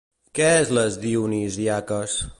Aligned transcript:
Què 0.39 0.47
és 0.61 0.71
Les 0.79 0.97
Dionisíaques? 1.05 2.17